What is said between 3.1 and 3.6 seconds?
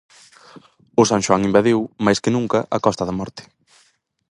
Morte.